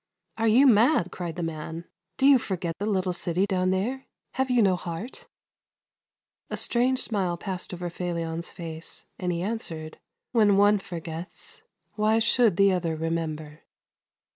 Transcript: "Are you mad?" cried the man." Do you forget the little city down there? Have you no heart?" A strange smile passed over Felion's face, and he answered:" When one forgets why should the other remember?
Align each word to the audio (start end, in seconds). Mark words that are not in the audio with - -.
"Are 0.39 0.47
you 0.47 0.65
mad?" 0.65 1.11
cried 1.11 1.35
the 1.35 1.43
man." 1.43 1.85
Do 2.17 2.25
you 2.25 2.39
forget 2.39 2.79
the 2.79 2.87
little 2.87 3.13
city 3.13 3.45
down 3.45 3.69
there? 3.69 4.07
Have 4.31 4.49
you 4.49 4.63
no 4.63 4.75
heart?" 4.75 5.27
A 6.49 6.57
strange 6.57 6.99
smile 6.99 7.37
passed 7.37 7.71
over 7.71 7.87
Felion's 7.87 8.49
face, 8.49 9.05
and 9.19 9.31
he 9.31 9.43
answered:" 9.43 9.99
When 10.31 10.57
one 10.57 10.79
forgets 10.79 11.61
why 11.93 12.17
should 12.17 12.57
the 12.57 12.71
other 12.73 12.95
remember? 12.95 13.61